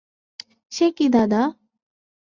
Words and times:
সে 0.71 0.85
কি 0.97 1.05
দাদা! 1.13 1.41